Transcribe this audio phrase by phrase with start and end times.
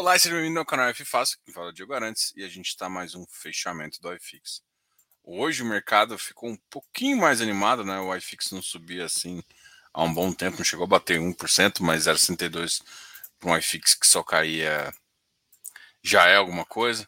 [0.00, 2.88] Olá seja bem-vindo ao canal F Fácil, que fala Diego Arantes, e a gente está
[2.88, 4.62] mais um fechamento do iFix.
[5.24, 7.98] Hoje o mercado ficou um pouquinho mais animado, né?
[7.98, 9.42] O iFix não subia assim
[9.92, 12.80] há um bom tempo, não chegou a bater 1%, mas 0,62%
[13.40, 14.94] para um iFix que só caía
[16.00, 17.04] já é alguma coisa.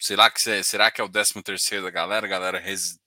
[0.00, 2.24] Será que, será que é o 13 terceiro da galera?
[2.24, 2.98] A galera res,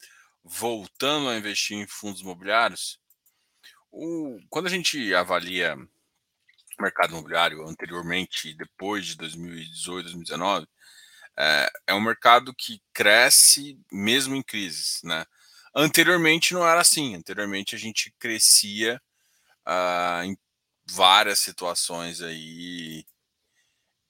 [0.44, 3.00] voltando a investir em fundos imobiliários?
[3.92, 5.76] O, quando a gente avalia
[6.82, 10.68] mercado imobiliário anteriormente depois de 2018, 2019,
[11.38, 15.26] é, é um mercado que cresce mesmo em crises, né?
[15.76, 17.16] Anteriormente não era assim.
[17.16, 19.02] Anteriormente a gente crescia
[19.66, 20.38] uh, em
[20.90, 23.06] várias situações aí,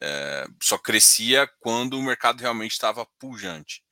[0.01, 3.83] é, só crescia quando o mercado realmente estava pujante.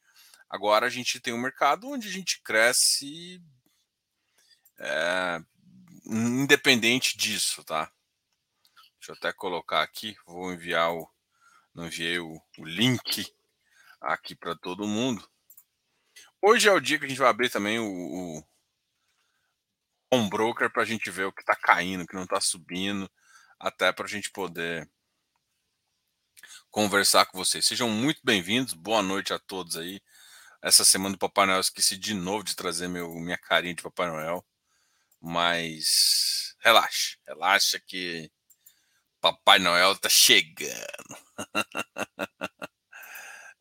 [0.50, 3.40] Agora a gente tem um mercado onde a gente cresce
[4.80, 5.40] é,
[6.06, 7.92] independente disso, tá?
[9.00, 11.10] Deixa eu até colocar aqui, vou enviar o.
[11.74, 13.34] Não enviei o, o link
[14.02, 15.26] aqui para todo mundo.
[16.42, 18.44] Hoje é o dia que a gente vai abrir também o, o
[20.12, 23.10] um broker para a gente ver o que está caindo, o que não está subindo,
[23.60, 24.90] até para a gente poder
[26.70, 27.66] conversar com vocês.
[27.66, 30.02] Sejam muito bem-vindos, boa noite a todos aí.
[30.62, 34.08] Essa semana do Papai Noel esqueci de novo de trazer meu, minha carinha de Papai
[34.08, 34.46] Noel,
[35.22, 38.30] mas relaxa, relaxa que
[39.22, 41.18] Papai Noel tá chegando.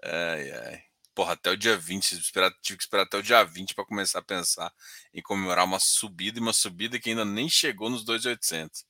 [0.02, 0.82] ai, ai.
[1.14, 4.20] Porra, até o dia 20, esperar, tive que esperar até o dia 20 para começar
[4.20, 4.72] a pensar
[5.12, 8.84] em comemorar uma subida e uma subida que ainda nem chegou nos 2,800.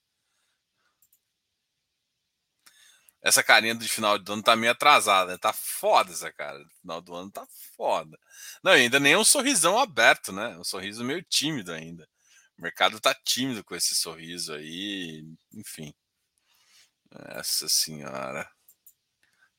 [3.23, 5.39] Essa carinha do final do ano tá meio atrasada, né?
[5.39, 6.65] Tá foda essa cara.
[6.81, 8.19] Final do ano tá foda.
[8.63, 10.57] Não, ainda nem é um sorrisão aberto, né?
[10.59, 12.09] Um sorriso meio tímido ainda.
[12.59, 15.93] O mercado tá tímido com esse sorriso aí, enfim.
[17.11, 18.51] Essa senhora.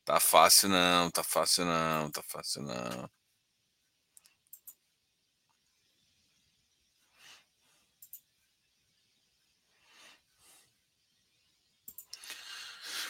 [0.04, 3.10] Tá fácil não, tá fácil não, tá fácil não.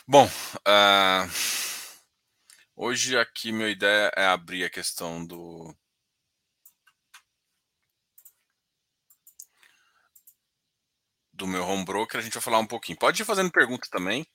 [0.06, 1.31] Bom, uh,
[2.76, 5.75] hoje aqui minha ideia é abrir a questão do
[11.32, 12.98] do meu home broker, a gente vai falar um pouquinho.
[12.98, 14.26] Pode ir fazendo pergunta também.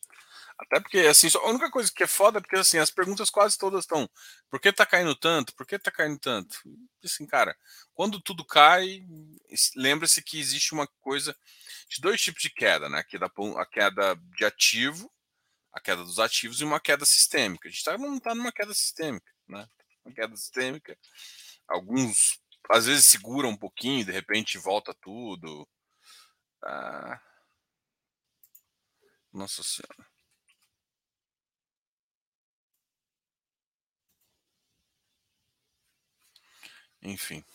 [0.58, 3.58] Até porque, assim, a única coisa que é foda é porque, assim, as perguntas quase
[3.58, 4.10] todas estão
[4.50, 5.54] por que tá caindo tanto?
[5.54, 6.58] Por que tá caindo tanto?
[7.04, 7.56] Assim, cara,
[7.94, 9.06] quando tudo cai,
[9.76, 11.36] lembre-se que existe uma coisa
[11.90, 13.00] de dois tipos de queda, né?
[13.00, 15.12] A queda de ativo,
[15.74, 17.68] a queda dos ativos e uma queda sistêmica.
[17.68, 19.68] A gente tá, não tá numa queda sistêmica, né?
[20.06, 20.98] Uma queda sistêmica.
[21.68, 22.40] Alguns,
[22.72, 25.68] às vezes, seguram um pouquinho, de repente volta tudo.
[26.64, 27.20] Ah.
[29.34, 30.15] Nossa Senhora.
[37.06, 37.46] Enfim.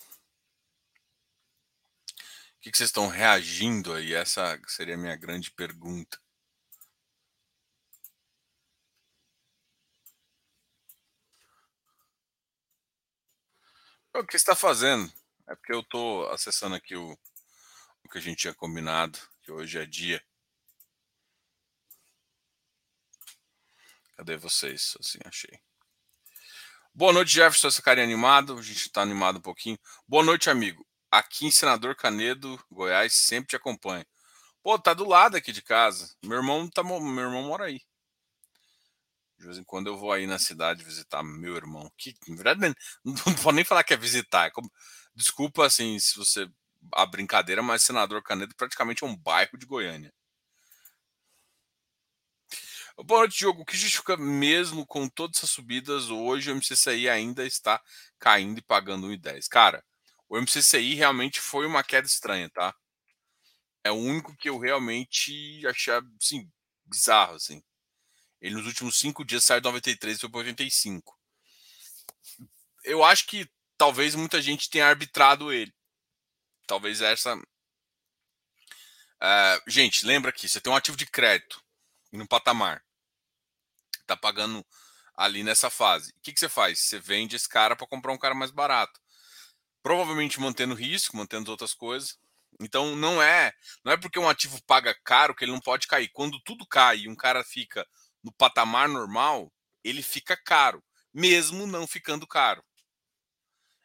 [2.56, 4.14] O que, vocês estão reagindo aí?
[4.14, 6.20] Essa seria a minha grande pergunta.
[14.14, 15.12] O que está fazendo?
[15.48, 17.18] É porque eu estou acessando aqui o,
[18.04, 20.22] o que a gente tinha combinado, que hoje é dia.
[24.16, 24.96] Cadê vocês?
[25.00, 25.69] Assim, achei.
[27.00, 28.58] Boa noite, Jefferson, essa carinha animado.
[28.58, 29.78] A gente está animado um pouquinho.
[30.06, 30.86] Boa noite, amigo.
[31.10, 34.04] Aqui em Senador Canedo, Goiás, sempre te acompanho.
[34.62, 36.14] Pô, tá do lado aqui de casa.
[36.22, 37.80] Meu irmão tá, meu irmão mora aí.
[39.38, 41.90] De vez em quando eu vou aí na cidade visitar meu irmão.
[41.96, 42.74] Que, na verdade, não,
[43.26, 44.48] não vou nem falar que é visitar.
[44.48, 44.70] É como,
[45.14, 46.46] desculpa, assim, se você.
[46.92, 50.12] A brincadeira, mas Senador Canedo praticamente é um bairro de Goiânia.
[53.04, 53.62] Boa noite, Diogo.
[53.62, 57.82] O que justifica mesmo com todas essas subidas, hoje o MCCI ainda está
[58.18, 59.48] caindo e pagando 1,10?
[59.48, 59.82] Cara,
[60.28, 62.74] o MCCI realmente foi uma queda estranha, tá?
[63.82, 66.46] É o único que eu realmente achei, assim,
[66.84, 67.62] bizarro, assim.
[68.38, 71.18] Ele nos últimos cinco dias saiu de 93 e foi para 85.
[72.84, 75.72] Eu acho que talvez muita gente tenha arbitrado ele.
[76.66, 77.34] Talvez essa.
[77.34, 77.40] Uh,
[79.66, 81.64] gente, lembra que você tem um ativo de crédito
[82.12, 82.84] no patamar
[84.14, 84.64] tá pagando
[85.16, 86.12] ali nessa fase.
[86.12, 86.80] O que, que você faz?
[86.80, 89.00] Você vende esse cara para comprar um cara mais barato.
[89.82, 92.18] Provavelmente mantendo risco, mantendo outras coisas.
[92.60, 93.52] Então não é,
[93.84, 96.08] não é porque um ativo paga caro que ele não pode cair.
[96.12, 97.86] Quando tudo cai e um cara fica
[98.22, 99.52] no patamar normal,
[99.82, 100.82] ele fica caro,
[101.12, 102.62] mesmo não ficando caro.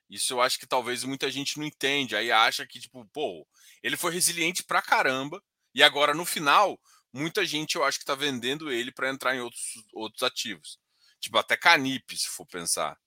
[0.10, 2.16] Isso eu acho que talvez muita gente não entende.
[2.16, 3.48] Aí acha que, tipo, pô,
[3.81, 5.42] ele foi resiliente pra caramba.
[5.74, 6.80] E agora, no final,
[7.15, 9.63] muita gente eu acho que está vendendo ele para entrar em outros,
[9.94, 10.77] outros ativos.
[11.19, 12.97] Tipo, até Canip, se for pensar.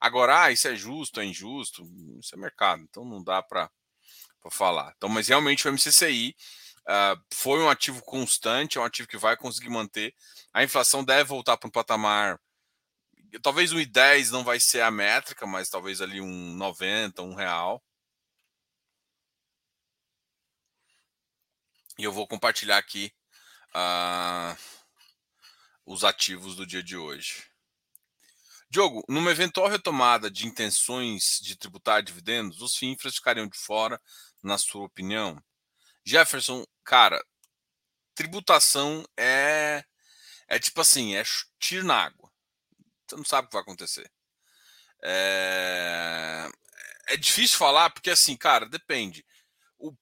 [0.00, 1.82] Agora, ah, isso é justo, é injusto,
[2.20, 3.70] isso é mercado, então não dá para
[4.50, 4.92] falar.
[4.96, 9.16] Então, mas realmente o MCCI uh, ah, foi um ativo constante, é um ativo que
[9.16, 10.12] vai conseguir manter.
[10.52, 12.38] A inflação deve voltar para um patamar.
[13.42, 17.82] Talvez um I10 não vai ser a métrica, mas talvez ali um 90, um real.
[21.98, 23.12] E eu vou compartilhar aqui
[23.74, 24.56] uh,
[25.86, 27.44] os ativos do dia de hoje.
[28.68, 34.00] Diogo, numa eventual retomada de intenções de tributar dividendos, os FINFRAs ficariam de fora,
[34.42, 35.40] na sua opinião?
[36.04, 37.22] Jefferson, cara,
[38.14, 39.84] tributação é
[40.48, 41.22] é tipo assim, é
[41.58, 42.30] tiro na água.
[43.06, 44.10] Você não sabe o que vai acontecer.
[45.02, 46.48] É,
[47.08, 49.24] é difícil falar porque assim, cara, depende.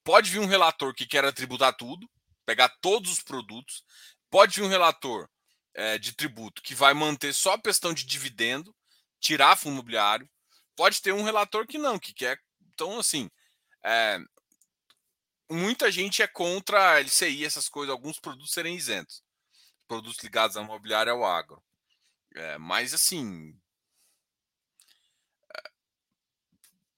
[0.04, 2.08] Pode vir um relator que quer tributar tudo,
[2.44, 3.84] pegar todos os produtos.
[4.30, 5.28] Pode vir um relator
[5.74, 8.74] é, de tributo que vai manter só a questão de dividendo,
[9.20, 10.28] tirar fundo imobiliário.
[10.76, 12.38] Pode ter um relator que não, que quer.
[12.72, 13.30] Então, assim,
[13.82, 14.18] é,
[15.50, 19.22] muita gente é contra a LCI, essas coisas, alguns produtos serem isentos.
[19.86, 21.62] Produtos ligados à imobiliária ao agro.
[22.34, 23.54] É, mas, assim.
[25.54, 25.70] É,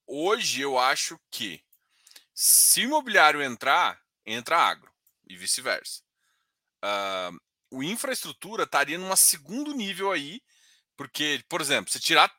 [0.07, 1.65] hoje eu acho que
[2.35, 4.93] se o imobiliário entrar, entra agro
[5.29, 6.03] e vice-versa.
[6.85, 7.39] Uh,
[7.71, 10.43] o infraestrutura estaria num segundo nível aí,
[10.97, 12.35] porque, por exemplo, se tirar.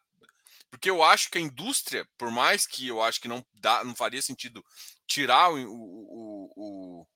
[0.69, 3.95] Porque eu acho que a indústria, por mais que eu acho que não, dá, não
[3.95, 4.63] faria sentido
[5.07, 7.07] tirar o, o, o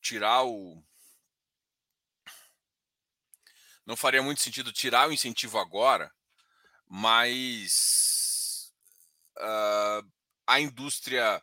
[0.00, 0.82] tirar o.
[3.84, 6.10] Não faria muito sentido tirar o incentivo agora,
[6.86, 8.72] mas
[9.36, 10.08] uh,
[10.46, 11.42] a indústria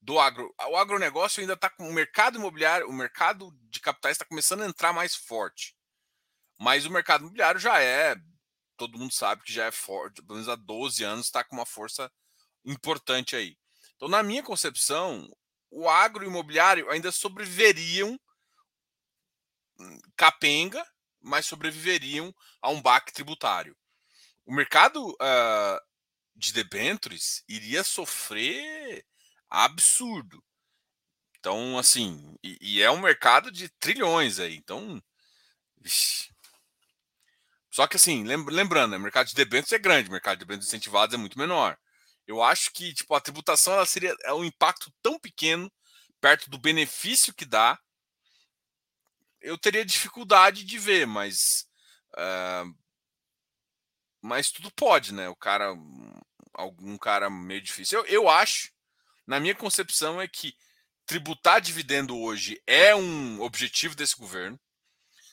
[0.00, 0.54] do agro.
[0.68, 4.66] O agronegócio ainda está com o mercado imobiliário, o mercado de capitais está começando a
[4.66, 5.74] entrar mais forte.
[6.58, 8.14] Mas o mercado imobiliário já é,
[8.76, 11.66] todo mundo sabe que já é forte, pelo menos há 12 anos está com uma
[11.66, 12.10] força
[12.64, 13.56] importante aí.
[13.96, 15.28] Então, na minha concepção,
[15.70, 18.18] o agro imobiliário ainda sobreviveriam
[19.78, 20.84] hum, capenga,
[21.20, 23.76] mas sobreviveriam a um baque tributário.
[24.44, 25.80] O mercado uh,
[26.34, 29.04] de debentures iria sofrer
[29.48, 30.42] absurdo.
[31.38, 34.56] Então, assim, e, e é um mercado de trilhões aí.
[34.56, 35.02] Então,
[37.70, 40.68] só que assim, lembrando, né, o mercado de debêntures é grande, o mercado de debêntures
[40.68, 41.76] incentivados é muito menor.
[42.26, 45.70] Eu acho que tipo a tributação ela seria é um impacto tão pequeno
[46.20, 47.78] perto do benefício que dá.
[49.40, 51.66] Eu teria dificuldade de ver, mas
[52.16, 52.74] uh,
[54.24, 55.28] mas tudo pode, né?
[55.28, 55.74] O cara,
[56.54, 58.00] algum cara meio difícil.
[58.00, 58.72] Eu, eu acho
[59.26, 60.56] na minha concepção, é que
[61.06, 64.58] tributar dividendo hoje é um objetivo desse governo,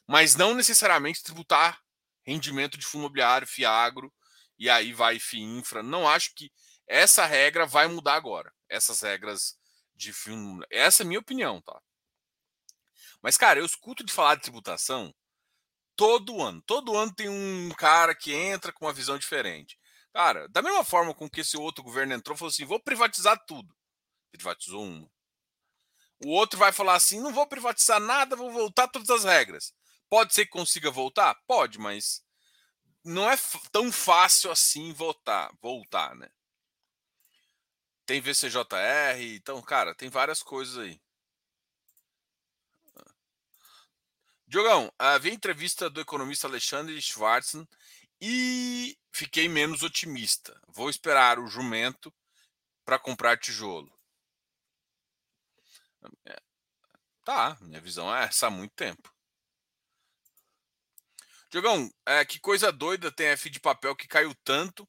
[0.08, 1.82] mas não necessariamente tributar
[2.26, 4.14] rendimento de fundo imobiliário, FIAGRO,
[4.58, 5.82] e aí vai FIINFRA.
[5.82, 6.52] Não acho que
[6.88, 8.54] essa regra vai mudar agora.
[8.70, 9.58] Essas regras
[9.96, 10.66] de fundo.
[10.70, 11.82] Essa é a minha opinião, tá?
[13.22, 15.14] Mas, cara, eu escuto de falar de tributação
[16.02, 16.62] todo ano.
[16.64, 19.78] Todo ano tem um cara que entra com uma visão diferente.
[20.14, 23.74] Cara, da mesma forma com que esse outro governo entrou, falou assim: vou privatizar tudo
[24.32, 25.12] privatizou uma.
[26.24, 29.74] O outro vai falar assim: não vou privatizar nada, vou voltar todas as regras.
[30.10, 31.36] Pode ser que consiga voltar?
[31.48, 32.24] Pode, mas
[33.04, 33.36] não é
[33.72, 36.30] tão fácil assim voltar, voltar, né?
[38.06, 41.00] Tem VCJR, então, cara, tem várias coisas aí.
[44.52, 47.66] Diogão, havia entrevista do economista Alexandre Schwartzen
[48.20, 50.62] e fiquei menos otimista.
[50.68, 52.14] Vou esperar o jumento
[52.84, 53.90] para comprar tijolo.
[57.24, 59.10] Tá, minha visão é essa há muito tempo.
[61.50, 64.86] Diogão, é, que coisa doida tem F de papel que caiu tanto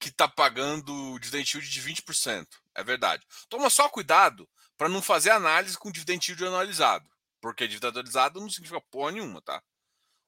[0.00, 2.46] que tá pagando dividend yield de 20%.
[2.74, 3.26] É verdade.
[3.50, 7.17] Toma só cuidado para não fazer análise com dividend yield anualizado.
[7.48, 9.62] Porque anualizado não significa porra nenhuma, tá?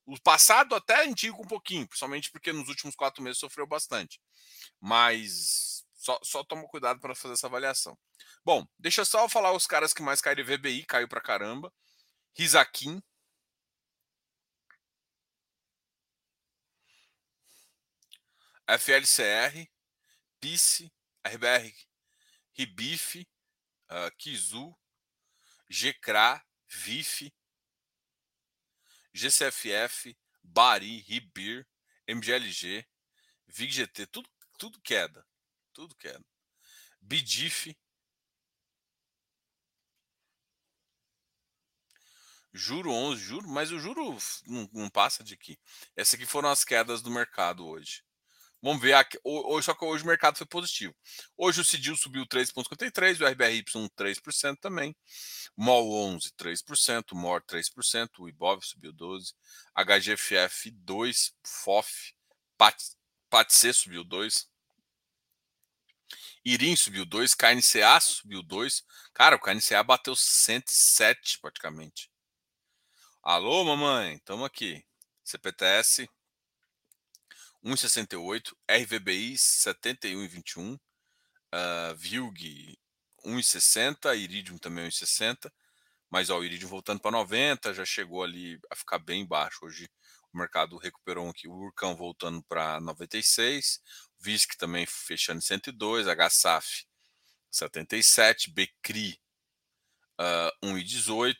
[0.07, 4.19] O passado até indica um pouquinho, principalmente porque nos últimos quatro meses sofreu bastante.
[4.81, 7.99] Mas só, só toma cuidado para fazer essa avaliação.
[8.43, 10.47] Bom, deixa eu só falar os caras que mais caíram.
[10.47, 11.71] VBI caiu pra caramba.
[12.35, 13.03] Rizakin.
[18.67, 19.69] FLCR.
[20.41, 20.91] PICE.
[21.23, 21.75] RBR.
[22.55, 23.29] Ribif.
[23.91, 24.75] Uh, Kizu.
[25.69, 26.43] GCRA.
[26.71, 27.33] VIF.
[29.13, 30.17] GCFF.
[30.43, 31.01] Bari.
[31.01, 31.67] Ribir.
[32.07, 32.87] MGLG.
[33.49, 34.07] VIGGT.
[34.07, 35.27] Tudo, tudo queda.
[35.73, 36.25] Tudo queda.
[37.01, 37.75] BIDIF.
[42.53, 45.59] Juro 11, juro, mas o juro não, não passa de aqui.
[45.95, 48.03] Essas aqui foram as quedas do mercado hoje.
[48.63, 50.95] Vamos ver, aqui, hoje, só que hoje o mercado foi positivo.
[51.35, 54.95] Hoje o CIDIL subiu 3,53%, o RBRY 3% também,
[55.57, 59.33] MOL 11, 3%, MOR 3%, o IBOV subiu 12%,
[59.75, 62.15] HGFF 2%, FOF,
[63.31, 64.45] PATC subiu 2%,
[66.45, 68.83] Irim subiu 2%, KNCA subiu 2%.
[69.15, 72.11] Cara, o KNCA bateu 107 praticamente.
[73.23, 74.85] Alô, mamãe, estamos aqui.
[75.23, 76.09] CPTS
[77.65, 82.79] 1,68, RVBI 71,21, uh, VILG
[83.25, 85.51] 1,60, Iridium também 1,60,
[86.11, 89.65] mas ó, o Iridium voltando para 90, já chegou ali a ficar bem baixo.
[89.65, 89.89] Hoje
[90.33, 93.81] o mercado recuperou aqui, o Urcão voltando para 96,
[94.19, 96.85] VISC também fechando em 102, HSAF
[97.51, 99.21] 77, BCRI
[100.21, 101.35] uh, 1,18,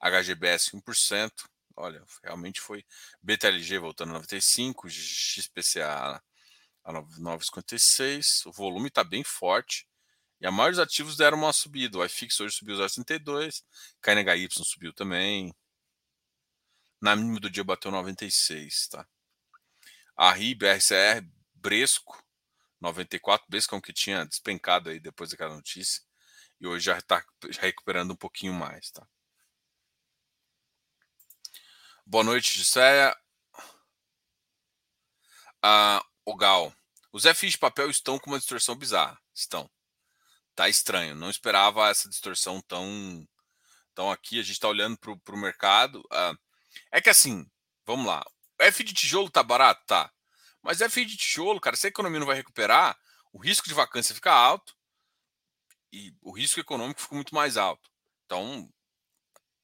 [0.00, 1.30] HGBS 1%,
[1.76, 2.84] olha, realmente foi
[3.22, 6.22] BTLG voltando a 95, XPCA
[6.84, 8.46] a 9,56.
[8.46, 9.86] O volume está bem forte.
[10.40, 11.98] E a maioria dos ativos deram uma subida.
[11.98, 13.62] O iFix hoje subiu 0,62.
[14.00, 15.54] KNHY subiu também.
[17.00, 19.06] Na mínima do dia bateu 96, tá?
[20.16, 22.22] A RIB, RCR, Bresco,
[22.80, 23.46] 94.
[23.48, 26.02] Bresco é um que tinha despencado aí depois daquela notícia.
[26.58, 27.22] E hoje já está
[27.60, 29.06] recuperando um pouquinho mais, tá?
[32.08, 33.16] Boa noite, Gisséia.
[35.60, 36.72] Ah, o Gal.
[37.12, 39.20] Os FIs de papel estão com uma distorção bizarra.
[39.34, 39.68] Estão.
[40.54, 41.16] Tá estranho.
[41.16, 43.26] Não esperava essa distorção tão.
[43.90, 46.06] Então aqui a gente está olhando para o mercado.
[46.12, 46.32] Ah,
[46.92, 47.44] é que assim,
[47.84, 48.24] vamos lá.
[48.60, 49.84] F de tijolo tá barato?
[49.84, 50.12] Tá.
[50.62, 52.96] Mas F de tijolo, cara, se a economia não vai recuperar,
[53.32, 54.76] o risco de vacância fica alto
[55.92, 57.90] e o risco econômico fica muito mais alto.
[58.24, 58.72] Então,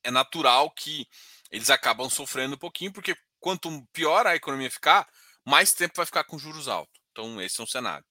[0.02, 1.06] é natural que
[1.52, 5.06] eles acabam sofrendo um pouquinho, porque quanto pior a economia ficar,
[5.44, 7.00] mais tempo vai ficar com juros altos.
[7.10, 8.04] Então, esse é um cenário.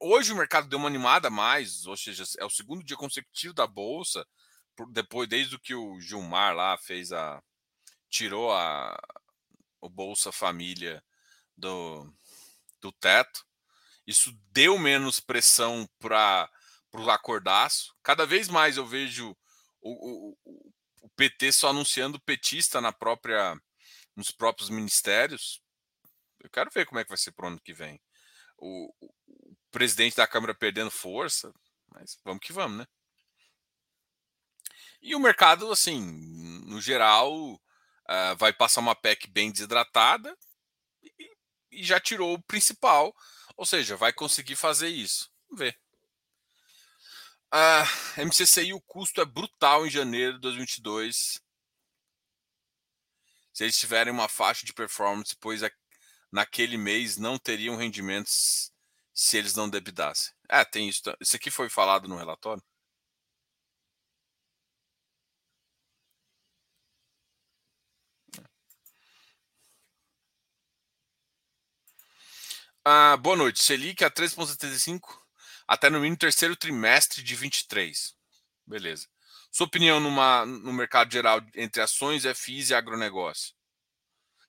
[0.00, 3.66] Hoje o mercado deu uma animada mais, ou seja, é o segundo dia consecutivo da
[3.66, 4.26] bolsa,
[4.90, 7.40] depois desde que o Gilmar lá fez a
[8.10, 8.98] tirou a
[9.80, 11.02] o Bolsa Família
[11.56, 12.12] do,
[12.80, 13.46] do teto.
[14.06, 16.50] Isso deu menos pressão para
[16.92, 17.94] o acordaço.
[18.02, 19.36] Cada vez mais eu vejo
[19.80, 20.72] o, o, o
[21.16, 23.58] PT só anunciando petista na própria
[24.14, 25.60] nos próprios ministérios.
[26.40, 28.00] Eu quero ver como é que vai ser para o ano que vem.
[28.56, 31.52] O, o, presidente da Câmara perdendo força,
[31.88, 32.86] mas vamos que vamos, né?
[35.02, 36.00] E o mercado, assim,
[36.64, 40.34] no geral, uh, vai passar uma PEC bem desidratada
[41.02, 41.36] e,
[41.72, 43.14] e já tirou o principal,
[43.54, 45.30] ou seja, vai conseguir fazer isso.
[45.48, 45.78] Vamos ver.
[47.52, 47.84] A
[48.18, 51.40] MCCI, o custo é brutal em janeiro de 2022.
[53.52, 55.62] Se eles tiverem uma faixa de performance, pois
[56.30, 58.70] naquele mês não teriam rendimentos
[59.14, 60.32] se eles não debidassem.
[60.48, 61.02] É, tem isso.
[61.20, 62.62] Isso aqui foi falado no relatório?
[72.84, 73.62] Ah, boa noite.
[73.62, 75.25] Selic a 3,75
[75.66, 78.14] até no mínimo terceiro trimestre de 23.
[78.66, 79.08] Beleza.
[79.50, 83.54] Sua opinião numa, no mercado geral entre ações, FIs e agronegócio?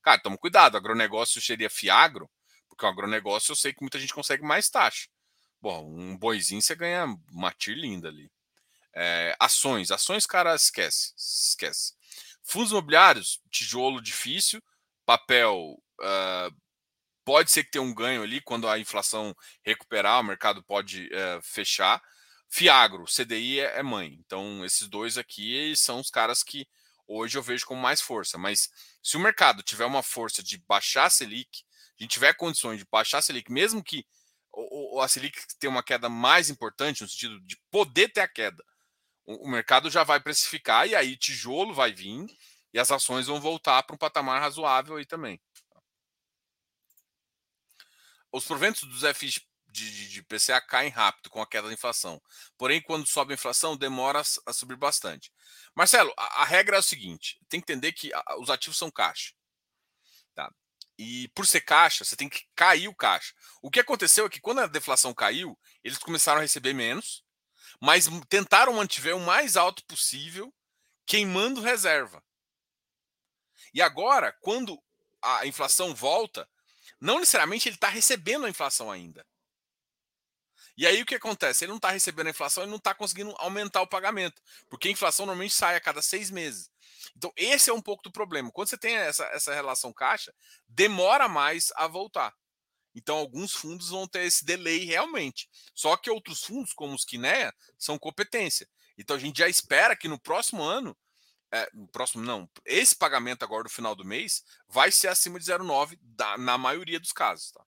[0.02, 2.30] Cara, toma cuidado, agronegócio seria Fiagro,
[2.68, 5.08] porque o agronegócio eu sei que muita gente consegue mais taxa.
[5.62, 8.32] Bom, um boizinho você ganha uma TIR linda ali.
[8.94, 11.94] É, ações, ações, cara, esquece, esquece.
[12.44, 14.62] Fundos imobiliários, tijolo difícil,
[15.06, 16.56] papel uh,
[17.28, 21.42] pode ser que tenha um ganho ali quando a inflação recuperar, o mercado pode é,
[21.44, 22.02] fechar.
[22.48, 24.18] Fiagro, CDI é, é, mãe.
[24.26, 26.66] Então, esses dois aqui são os caras que
[27.06, 28.38] hoje eu vejo com mais força.
[28.38, 28.70] Mas
[29.04, 31.66] se o mercado tiver uma força de baixar a Selic,
[32.00, 34.08] a gente tiver condições de baixar a Selic, mesmo que
[35.02, 38.64] a Selic tenha uma queda mais importante, no sentido de poder ter a queda,
[39.26, 42.26] o mercado já vai precificar e aí tijolo vai vir
[42.74, 45.38] e as ações vão voltar para um patamar razoável aí também
[48.38, 49.40] os proventos dos FIs
[49.70, 52.22] de, de, de, PCA caem rápido com a queda da inflação.
[52.58, 55.32] Porém, quando sobe a inflação, demora a, subir bastante.
[55.76, 58.90] Marcelo, a, a, regra é o seguinte: tem que entender que a, os ativos são
[58.90, 59.34] caixa.
[60.34, 60.52] Tá?
[60.98, 63.34] E por ser caixa, você tem que cair o caixa.
[63.62, 67.24] O que aconteceu é que quando a deflação caiu, eles começaram a receber menos,
[67.82, 70.54] mas tentaram manter o mais alto possível,
[71.06, 72.24] queimando reserva.
[73.74, 74.82] E agora, quando
[75.22, 76.50] a inflação volta,
[77.00, 79.26] não necessariamente ele está recebendo a inflação ainda.
[80.78, 81.66] E aí o que acontece?
[81.66, 84.40] Ele não está recebendo a inflação e não está conseguindo aumentar o pagamento.
[84.70, 86.70] Porque a inflação normalmente sai a cada seis meses.
[87.16, 88.52] Então, esse é um pouco do problema.
[88.52, 90.32] Quando você tem essa, essa relação caixa,
[90.68, 92.32] demora mais a voltar.
[92.94, 95.50] Então, alguns fundos vão ter esse delay realmente.
[95.74, 98.68] Só que outros fundos, como os Kinea, são competência.
[98.98, 100.96] Então, a gente já espera que no próximo ano,
[101.52, 105.98] é, próximo não, esse pagamento agora do final do mês vai ser acima de 0,9
[106.38, 107.52] na maioria dos casos.
[107.52, 107.64] Tá?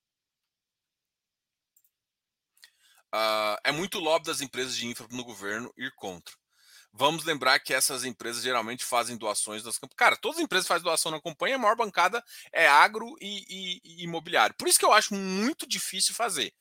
[3.12, 6.34] Uh, é muito lobby das empresas de infra no governo ir contra.
[6.92, 9.96] Vamos lembrar que essas empresas geralmente fazem doações das campanhas.
[9.96, 12.22] Cara, todas as empresas fazem doação na campanha, a maior bancada
[12.52, 14.54] é agro e, e, e, imobiliário.
[14.56, 16.52] Por isso que eu acho muito difícil fazer.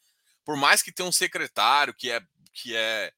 [0.45, 2.21] Por mais que tenha um secretário que é
[2.53, 3.11] que é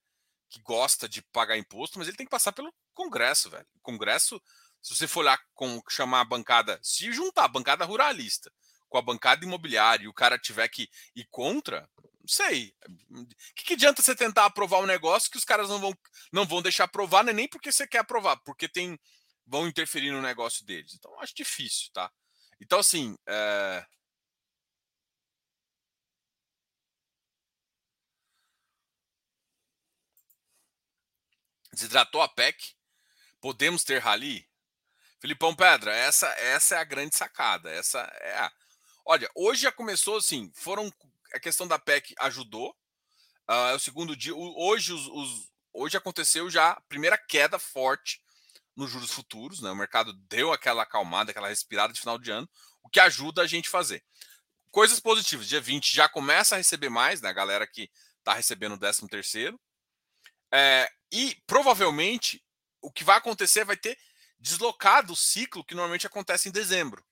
[0.51, 3.65] que gosta de pagar imposto, mas ele tem que passar pelo Congresso, velho.
[3.75, 4.39] O Congresso,
[4.81, 8.51] se você for lá com chamar a bancada, se juntar a bancada ruralista
[8.89, 11.89] com a bancada imobiliária e o cara tiver que ir contra,
[12.19, 12.75] não sei.
[13.09, 15.97] O que, que, adianta você tentar aprovar um negócio que os caras não vão,
[16.31, 17.31] não vão deixar aprovar, né?
[17.31, 18.99] nem porque você quer aprovar, porque tem
[19.47, 20.93] vão interferir no negócio deles.
[20.93, 22.11] Então, acho difícil, tá?
[22.59, 23.15] Então, assim.
[23.27, 23.85] É...
[31.73, 32.75] Desidratou a PEC.
[33.39, 34.47] Podemos ter rally?
[35.19, 37.69] Filipão Pedra, essa, essa é a grande sacada.
[37.69, 38.51] Essa é a...
[39.05, 40.91] Olha, hoje já começou assim, foram
[41.33, 42.71] a questão da PEC ajudou.
[43.49, 44.33] Uh, é o segundo dia.
[44.35, 48.21] Hoje, os, os, hoje aconteceu já a primeira queda forte
[48.75, 49.61] nos juros futuros.
[49.61, 49.69] Né?
[49.69, 52.49] O mercado deu aquela acalmada, aquela respirada de final de ano,
[52.83, 54.03] o que ajuda a gente a fazer.
[54.71, 55.47] Coisas positivas.
[55.47, 57.29] Dia 20 já começa a receber mais, né?
[57.29, 59.59] A galera que está recebendo o 13 terceiro.
[60.53, 62.43] É, e provavelmente
[62.81, 63.97] o que vai acontecer vai ter
[64.39, 67.05] deslocado o ciclo que normalmente acontece em dezembro.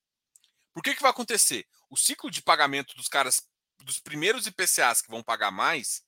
[0.73, 1.67] Por que, que vai acontecer?
[1.89, 3.47] O ciclo de pagamento dos caras
[3.83, 6.03] dos primeiros IPCAs que vão pagar mais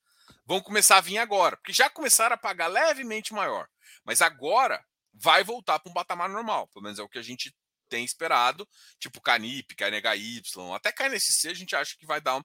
[0.46, 3.68] vão começar a vir agora, porque já começaram a pagar levemente maior,
[4.04, 4.84] mas agora
[5.14, 7.56] vai voltar para um patamar normal, pelo menos é o que a gente
[7.90, 8.68] tem esperado,
[8.98, 10.42] tipo Canip, KNHY,
[10.74, 12.44] até KNSC a gente acha que vai dar um,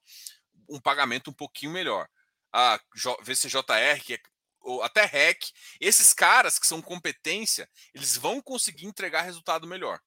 [0.69, 2.09] um pagamento um pouquinho melhor.
[2.53, 2.81] A
[3.23, 4.21] VCJR, que é,
[4.67, 10.01] ou até REC, esses caras que são competência, eles vão conseguir entregar resultado melhor.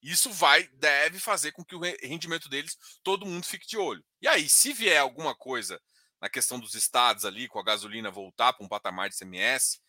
[0.00, 4.04] Isso vai, deve fazer com que o rendimento deles todo mundo fique de olho.
[4.20, 5.80] E aí, se vier alguma coisa
[6.20, 9.80] na questão dos estados ali, com a gasolina voltar para um patamar de CMS,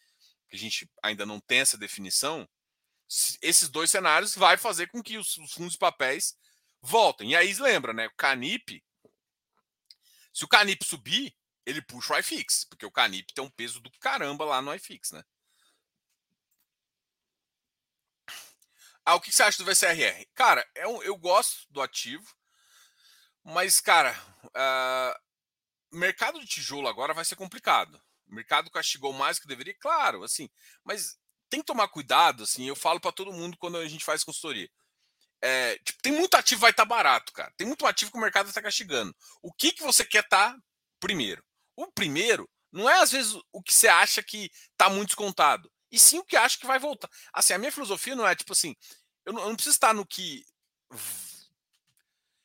[0.50, 2.48] que a gente ainda não tem essa definição,
[3.42, 6.36] esses dois cenários vai fazer com que os, os fundos de papéis
[6.82, 7.32] voltem.
[7.32, 8.08] E aí lembra, né?
[8.08, 8.84] O Canip,
[10.34, 11.36] se o Canip subir,
[11.66, 15.12] ele puxa o iFix, porque o Canip tem um peso do caramba lá no iFix,
[15.12, 15.24] né?
[19.06, 20.26] Ah, o que você acha do VCRR?
[20.34, 22.26] Cara, é um, eu gosto do ativo,
[23.44, 28.02] mas, cara, uh, mercado de tijolo agora vai ser complicado.
[28.28, 30.50] O mercado castigou mais do que deveria, claro, assim,
[30.84, 34.24] mas tem que tomar cuidado, assim, eu falo para todo mundo quando a gente faz
[34.24, 34.70] consultoria.
[35.42, 37.54] É, tipo, tem muito ativo vai estar tá barato, cara.
[37.56, 39.16] Tem muito ativo que o mercado está castigando.
[39.44, 40.60] O que, que você quer estar tá
[41.00, 41.44] primeiro?
[41.76, 46.00] O primeiro não é às vezes o que você acha que está muito descontado e
[46.00, 47.10] sim o que acho que vai voltar.
[47.34, 48.76] Assim, a minha filosofia não é tipo assim,
[49.26, 50.46] eu não, eu não preciso estar no que.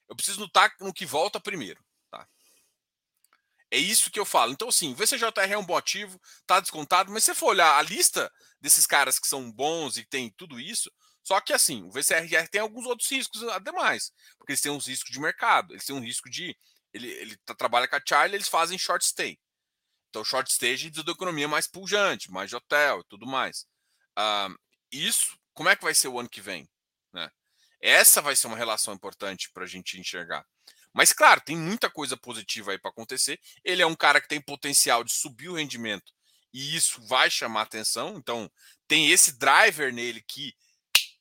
[0.08, 1.82] Eu preciso estar no que volta primeiro.
[2.10, 2.26] Tá?
[3.70, 4.52] É isso que eu falo.
[4.52, 7.76] Então, assim, o VCJR é um bom ativo, tá descontado, mas se você for olhar
[7.76, 10.90] a lista desses caras que são bons e tem tudo isso,
[11.22, 15.10] só que assim, o VCRR tem alguns outros riscos ademais, porque eles têm uns riscos
[15.10, 16.56] de mercado, eles têm um risco de.
[16.92, 19.38] Ele, ele trabalha com a Charlie, eles fazem short stay.
[20.08, 23.66] Então, short stage de economia mais pujante, mais de hotel e tudo mais.
[24.18, 24.58] Uh,
[24.90, 26.68] isso, como é que vai ser o ano que vem?
[27.12, 27.30] Né?
[27.80, 30.44] Essa vai ser uma relação importante para a gente enxergar.
[30.92, 33.40] Mas, claro, tem muita coisa positiva aí para acontecer.
[33.64, 36.12] Ele é um cara que tem potencial de subir o rendimento
[36.52, 38.16] e isso vai chamar atenção.
[38.16, 38.50] Então,
[38.86, 40.54] tem esse driver nele que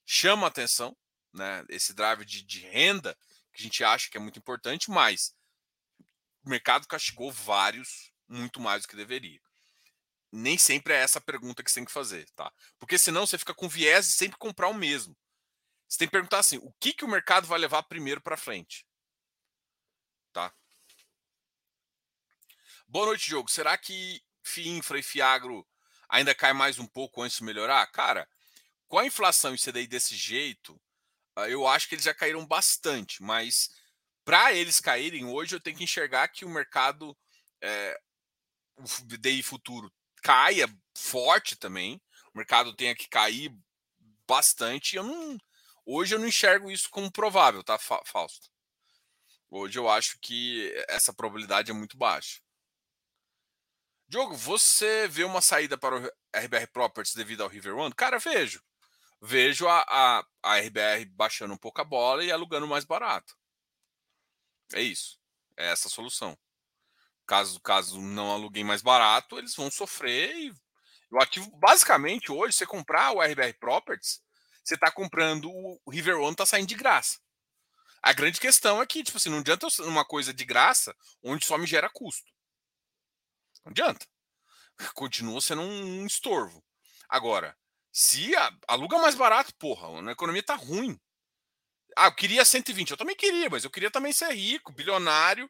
[0.05, 0.95] chama atenção,
[1.33, 1.63] né?
[1.69, 3.15] esse driver de, de renda
[3.53, 5.35] que a gente acha que é muito importante, mas
[6.49, 9.39] o mercado castigou vários muito mais do que deveria.
[10.31, 12.51] Nem sempre é essa pergunta que você tem que fazer, tá?
[12.79, 15.15] Porque senão você fica com viés e sempre comprar o mesmo.
[15.87, 18.85] Você tem que perguntar assim: o que, que o mercado vai levar primeiro para frente?
[20.33, 20.51] Tá?
[22.87, 23.49] Boa noite, jogo.
[23.49, 25.67] Será que FIINFRA e FIAGRO
[26.07, 27.85] ainda cai mais um pouco antes de melhorar?
[27.91, 28.27] Cara,
[28.87, 30.81] com a inflação e CDI desse jeito,
[31.35, 33.69] ah, eu acho que eles já caíram bastante, mas
[34.29, 37.17] para eles caírem hoje, eu tenho que enxergar que o mercado
[37.59, 37.99] é,
[38.77, 38.83] o
[39.17, 41.99] DI futuro caia forte também,
[42.31, 43.51] o mercado tenha que cair
[44.27, 44.95] bastante.
[44.95, 45.35] Eu não,
[45.83, 48.51] hoje eu não enxergo isso como provável, tá, Fausto?
[49.49, 52.39] Hoje eu acho que essa probabilidade é muito baixa.
[54.07, 57.95] Diogo, você vê uma saída para o RBR Properties devido ao River One?
[57.95, 58.61] Cara, vejo.
[59.19, 63.39] vejo a, a, a RBR baixando um pouco a bola e alugando mais barato.
[64.73, 65.19] É isso.
[65.57, 66.37] É essa a solução.
[67.25, 70.53] Caso, caso não aluguem mais barato, eles vão sofrer e
[71.11, 74.21] o ativo, basicamente, hoje, você comprar o RBR Properties,
[74.63, 77.19] você está comprando o River One, está saindo de graça.
[78.01, 81.57] A grande questão é que, tipo assim, não adianta uma coisa de graça onde só
[81.57, 82.31] me gera custo.
[83.65, 84.05] Não adianta.
[84.93, 86.63] Continua sendo um, estorvo.
[87.09, 87.57] Agora,
[87.91, 90.97] se a, aluga mais barato, porra, a economia tá ruim.
[91.99, 95.45] Ah, eu queria 120, eu também queria, mas eu queria também ser rico, bilionário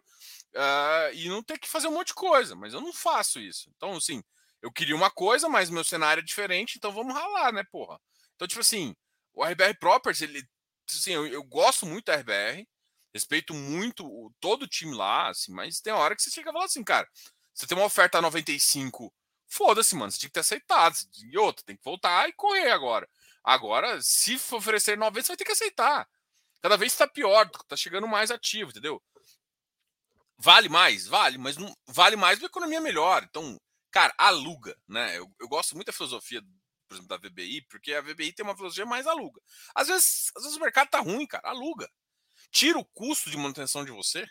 [0.55, 3.71] uh, e não ter que fazer um monte de coisa, mas eu não faço isso.
[3.75, 4.23] Então, assim,
[4.59, 7.99] eu queria uma coisa, mas meu cenário é diferente, então vamos ralar, né, porra?
[8.35, 8.95] Então, tipo assim,
[9.31, 10.43] o RBR Properties, ele,
[10.89, 12.67] assim, eu, eu gosto muito da RBR,
[13.13, 16.53] respeito muito o, todo o time lá, assim, mas tem hora que você chega e
[16.53, 17.07] fala assim, cara,
[17.53, 19.13] você tem uma oferta a 95,
[19.47, 20.95] foda-se, mano, você tinha que ter aceitado.
[21.31, 23.07] E outra, tem que voltar e correr agora.
[23.43, 26.07] Agora, se oferecer 90, você vai ter que aceitar.
[26.61, 29.01] Cada vez está pior, tá chegando mais ativo, entendeu?
[30.37, 31.07] Vale mais?
[31.07, 33.23] Vale, mas não vale mais uma economia melhor.
[33.23, 33.57] Então,
[33.91, 35.17] cara, aluga, né?
[35.17, 36.41] Eu, eu gosto muito da filosofia,
[36.87, 39.41] por exemplo, da VBI, porque a VBI tem uma filosofia mais aluga.
[39.75, 41.89] Às vezes, às vezes o mercado tá ruim, cara, aluga.
[42.51, 44.25] Tira o custo de manutenção de você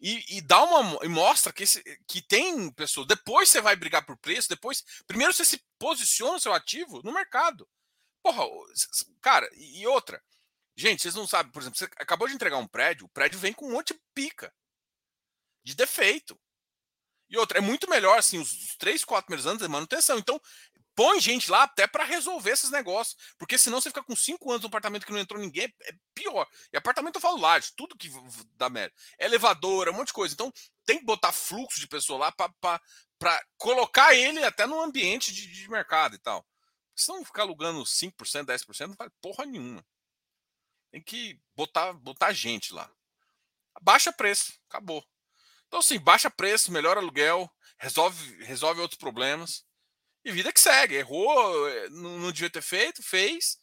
[0.00, 3.06] e, e dá uma e mostra que, esse, que tem pessoas.
[3.06, 4.84] Depois você vai brigar por preço, depois.
[5.06, 7.66] Primeiro você se posiciona o seu ativo no mercado.
[8.22, 8.44] Porra,
[9.22, 10.22] cara, e outra.
[10.76, 13.52] Gente, vocês não sabem, por exemplo, você acabou de entregar um prédio, o prédio vem
[13.52, 14.52] com um monte de pica,
[15.62, 16.38] de defeito.
[17.28, 20.18] E outra, é muito melhor, assim, os três, quatro primeiros anos de manutenção.
[20.18, 20.40] Então,
[20.94, 23.16] põe gente lá até para resolver esses negócios.
[23.38, 26.46] Porque senão você fica com cinco anos no apartamento que não entrou ninguém, é pior.
[26.72, 28.10] E apartamento eu falo laje, tudo que
[28.56, 28.94] dá merda.
[29.18, 30.34] É elevador, é um monte de coisa.
[30.34, 30.52] Então,
[30.84, 35.68] tem que botar fluxo de pessoa lá para colocar ele até no ambiente de, de
[35.68, 36.46] mercado e tal.
[36.94, 39.84] Se não ficar alugando 5%, 10%, não vale porra nenhuma.
[40.94, 42.88] Tem que botar, botar gente lá.
[43.82, 45.04] Baixa preço, acabou.
[45.66, 49.66] Então, assim, baixa preço, melhora aluguel, resolve, resolve outros problemas.
[50.24, 50.94] E vida que segue.
[50.94, 53.58] Errou, eh, não, não devia ter feito, fez,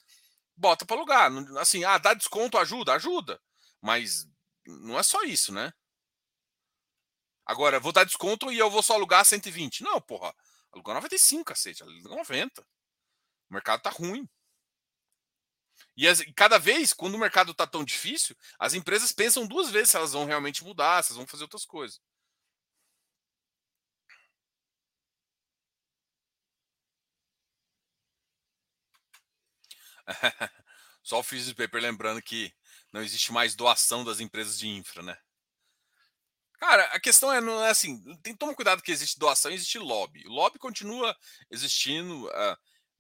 [0.58, 1.32] bota para alugar.
[1.58, 3.42] Assim, ah, dá desconto, ajuda, ajuda.
[3.80, 4.28] Mas
[4.66, 5.72] não é só isso, né?
[7.46, 9.84] Agora, vou dar desconto e eu vou só alugar 120.
[9.84, 10.36] Não, porra.
[10.74, 11.82] Alugar 95, cacete.
[11.82, 12.62] Alugar 90.
[12.62, 14.28] O mercado tá ruim.
[16.02, 19.92] E as, cada vez, quando o mercado está tão difícil, as empresas pensam duas vezes
[19.92, 22.02] se elas vão realmente mudar, se elas vão fazer outras coisas.
[31.04, 32.52] Só o Freeze Paper lembrando que
[32.92, 35.16] não existe mais doação das empresas de infra, né?
[36.60, 40.26] Cara, a questão é, não é assim, tem toma cuidado que existe doação, existe lobby.
[40.26, 41.16] O lobby continua
[41.52, 42.26] existindo.
[42.26, 42.58] Uh,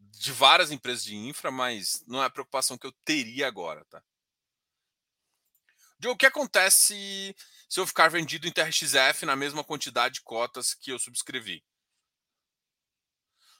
[0.09, 4.03] de várias empresas de infra, mas não é a preocupação que eu teria agora, tá?
[6.05, 7.35] O que acontece
[7.69, 11.63] se eu ficar vendido em TRXF na mesma quantidade de cotas que eu subscrevi?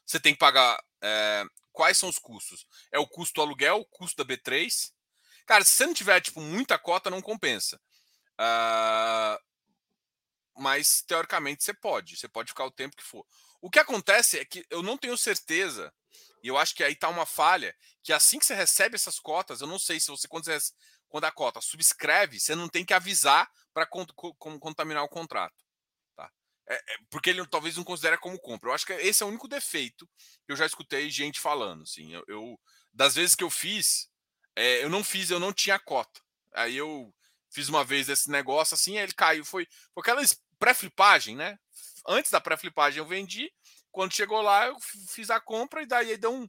[0.05, 0.83] Você tem que pagar.
[1.01, 2.65] É, quais são os custos?
[2.91, 4.91] É o custo do aluguel, o custo da B3.
[5.45, 7.79] Cara, se você não tiver tipo, muita cota, não compensa.
[8.39, 9.37] Uh,
[10.57, 12.17] mas teoricamente você pode.
[12.17, 13.25] Você pode ficar o tempo que for.
[13.61, 15.93] O que acontece é que eu não tenho certeza
[16.43, 19.61] e eu acho que aí está uma falha, que assim que você recebe essas cotas,
[19.61, 20.73] eu não sei se você, quando, você,
[21.07, 25.63] quando a cota subscreve, você não tem que avisar para contaminar o contrato.
[26.15, 26.31] Tá?
[26.67, 28.69] É, é, porque ele talvez não considere como compra.
[28.69, 30.09] Eu acho que esse é o único defeito
[30.45, 31.83] que eu já escutei gente falando.
[31.83, 32.59] Assim, eu, eu
[32.93, 34.09] das vezes que eu fiz,
[34.55, 36.21] é, eu não fiz, eu não tinha cota.
[36.53, 37.13] Aí eu
[37.49, 39.45] fiz uma vez esse negócio assim, ele caiu.
[39.45, 40.21] Foi, foi aquela
[40.57, 41.57] pré-flipagem, né?
[42.07, 43.51] Antes da pré-flipagem eu vendi,
[43.91, 44.77] quando chegou lá, eu
[45.09, 46.47] fiz a compra e daí deu um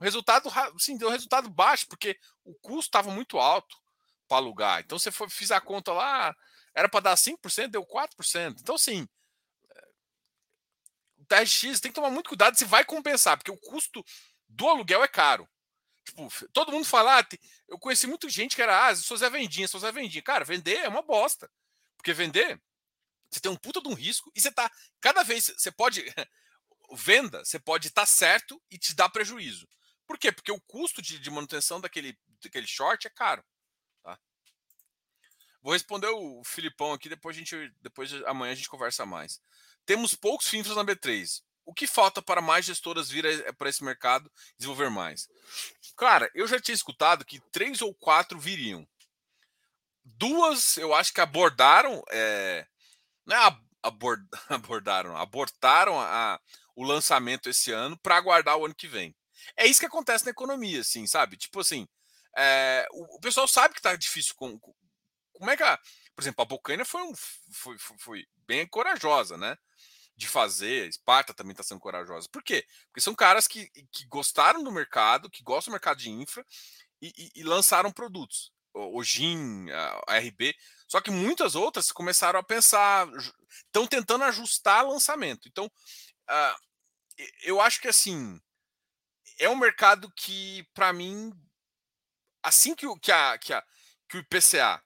[0.00, 3.76] resultado, sim, deu um resultado baixo, porque o custo estava muito alto
[4.28, 4.80] para alugar.
[4.80, 6.34] Então você foi, fiz a conta lá,
[6.74, 8.56] era para dar 5%, deu 4%.
[8.60, 9.08] Então, assim,
[11.18, 14.04] o TRX tem que tomar muito cuidado se vai compensar, porque o custo
[14.48, 15.48] do aluguel é caro.
[16.04, 17.26] Tipo, todo mundo fala, ah,
[17.68, 20.22] eu conheci muita gente que era, ah, sou Zé Vendinha, sou Zé Vendinha.
[20.22, 21.50] Cara, vender é uma bosta.
[21.96, 22.60] Porque vender,
[23.30, 26.04] você tem um puta de um risco e você tá, cada vez, você pode,
[26.92, 29.68] venda, você pode estar certo e te dar prejuízo.
[30.06, 30.30] Por quê?
[30.30, 33.42] Porque o custo de, de manutenção daquele, daquele short é caro.
[34.02, 34.18] Tá?
[35.62, 37.72] Vou responder o Filipão aqui, depois a gente.
[37.80, 39.40] Depois amanhã a gente conversa mais.
[39.86, 41.42] Temos poucos FINFRAs na B3.
[41.66, 45.28] O que falta para mais gestoras vir para esse mercado desenvolver mais?
[45.96, 48.86] Cara, eu já tinha escutado que três ou quatro viriam.
[50.04, 52.02] Duas eu acho que abordaram.
[52.10, 52.66] É,
[53.24, 53.58] não é
[54.50, 56.40] abordaram, abortaram a,
[56.74, 59.14] o lançamento esse ano para aguardar o ano que vem.
[59.56, 61.36] É isso que acontece na economia, assim, sabe?
[61.36, 61.86] Tipo assim,
[62.36, 64.34] é, o, o, pessoal sabe que tá difícil.
[64.36, 64.74] Com, com,
[65.32, 65.78] como é que a.
[66.14, 67.12] Por exemplo, a Bocaina foi, um,
[67.52, 69.56] foi, foi, foi bem corajosa, né?
[70.16, 70.88] De fazer.
[70.88, 72.28] Esparta também está sendo corajosa.
[72.30, 72.64] Por quê?
[72.86, 76.44] Porque são caras que, que gostaram do mercado, que gostam do mercado de infra
[77.00, 78.52] e, e, e lançaram produtos.
[78.72, 80.54] O, GIM, a, a RB.
[80.88, 83.08] Só que muitas outras começaram a pensar,
[83.66, 85.48] estão tentando ajustar lançamento.
[85.48, 85.70] Então,
[86.30, 86.64] uh,
[87.42, 88.40] eu acho que assim
[89.38, 91.32] é um mercado que, para mim,
[92.42, 93.64] assim que, o, que, a, que, a,
[94.08, 94.82] que o IPCA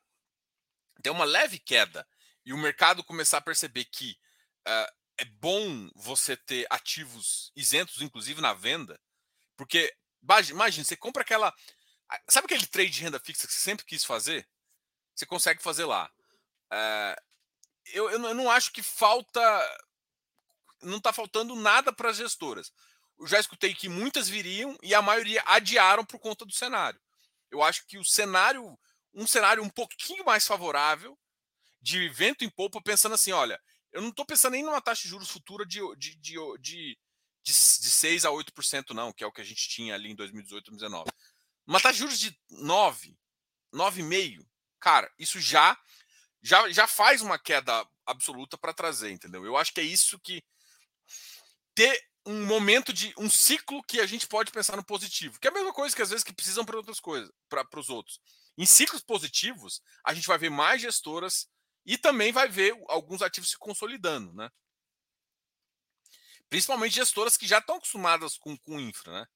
[1.01, 2.07] der uma leve queda
[2.44, 4.18] e o mercado começar a perceber que
[4.66, 8.98] uh, é bom você ter ativos isentos, inclusive na venda,
[9.57, 11.55] porque imagine, você compra aquela.
[12.29, 14.48] Sabe aquele trade de renda fixa que você sempre quis fazer?
[15.14, 16.11] Você consegue fazer lá.
[16.72, 17.20] Uh,
[17.92, 19.40] eu, eu não acho que falta.
[20.82, 22.72] Não está faltando nada para as gestoras.
[23.18, 27.00] Eu já escutei que muitas viriam e a maioria adiaram por conta do cenário.
[27.50, 28.78] Eu acho que o cenário,
[29.12, 31.18] um cenário um pouquinho mais favorável,
[31.80, 33.60] de vento em polpa, pensando assim: olha,
[33.92, 36.98] eu não estou pensando nem numa taxa de juros futura de, de, de, de,
[37.42, 40.14] de, de 6 a 8%, não, que é o que a gente tinha ali em
[40.14, 41.10] 2018, 2019.
[41.66, 43.16] Uma taxa de juros de 9,
[43.74, 44.46] 9,5%,
[44.80, 45.76] cara, isso já,
[46.42, 49.44] já, já faz uma queda absoluta para trazer, entendeu?
[49.44, 50.42] Eu acho que é isso que
[51.78, 55.50] ter um momento de um ciclo que a gente pode pensar no positivo, que é
[55.50, 58.20] a mesma coisa que às vezes que precisam para outras coisas, para os outros.
[58.56, 61.48] Em ciclos positivos, a gente vai ver mais gestoras
[61.86, 64.50] e também vai ver alguns ativos se consolidando, né?
[66.50, 69.26] Principalmente gestoras que já estão acostumadas com, com infra, né?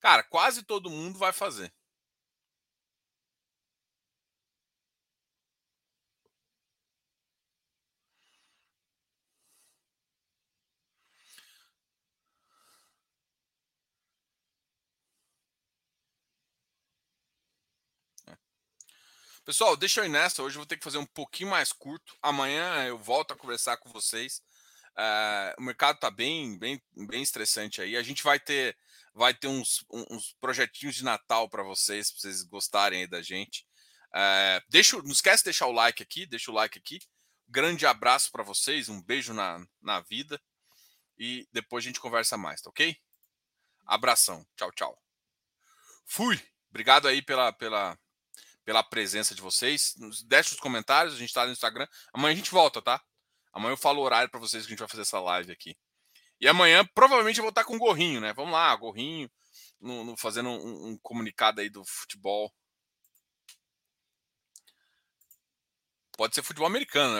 [0.00, 1.70] Cara, quase todo mundo vai fazer.
[19.46, 20.42] Pessoal, deixa eu ir nessa.
[20.42, 22.16] Hoje eu vou ter que fazer um pouquinho mais curto.
[22.20, 24.42] Amanhã eu volto a conversar com vocês.
[24.98, 27.96] Uh, o mercado está bem, bem, bem estressante aí.
[27.96, 28.76] A gente vai ter,
[29.14, 33.64] vai ter uns, uns projetinhos de Natal para vocês, para vocês gostarem aí da gente.
[34.08, 36.98] Uh, deixa, não esquece de deixar o like aqui, deixa o like aqui.
[37.46, 40.42] Grande abraço para vocês, um beijo na, na vida
[41.16, 42.96] e depois a gente conversa mais, tá ok?
[43.86, 45.02] Abração, tchau, tchau.
[46.04, 46.36] Fui.
[46.68, 47.96] Obrigado aí pela, pela
[48.66, 49.94] pela presença de vocês.
[50.26, 51.86] Deixe os comentários, a gente está no Instagram.
[52.12, 53.00] Amanhã a gente volta, tá?
[53.52, 55.78] Amanhã eu falo o horário para vocês que a gente vai fazer essa live aqui.
[56.40, 58.32] E amanhã provavelmente eu vou estar com gorrinho, né?
[58.32, 59.30] Vamos lá, gorrinho,
[59.80, 62.52] no, no, fazendo um, um comunicado aí do futebol.
[66.18, 67.14] Pode ser futebol americano, né?